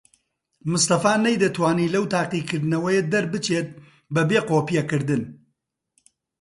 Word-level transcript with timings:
مستەفا 0.71 1.13
نەیدەتوانی 1.25 1.91
لەو 1.95 2.03
تاقیکردنەوەیە 2.13 3.03
دەربچێت 3.11 3.69
بەبێ 4.13 4.39
قۆپیەکردن. 4.49 5.23